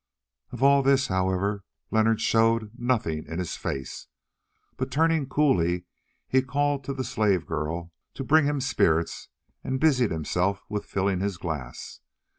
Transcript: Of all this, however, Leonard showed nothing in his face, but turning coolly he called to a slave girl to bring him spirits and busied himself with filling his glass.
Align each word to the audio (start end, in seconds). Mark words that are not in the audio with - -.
Of 0.49 0.63
all 0.63 0.81
this, 0.81 1.09
however, 1.09 1.63
Leonard 1.91 2.21
showed 2.21 2.71
nothing 2.75 3.23
in 3.27 3.37
his 3.37 3.55
face, 3.55 4.07
but 4.75 4.89
turning 4.89 5.29
coolly 5.29 5.85
he 6.27 6.41
called 6.41 6.83
to 6.85 6.95
a 6.99 7.03
slave 7.03 7.45
girl 7.45 7.93
to 8.15 8.23
bring 8.23 8.45
him 8.45 8.61
spirits 8.61 9.29
and 9.63 9.79
busied 9.79 10.09
himself 10.09 10.65
with 10.67 10.85
filling 10.85 11.19
his 11.19 11.37
glass. 11.37 11.99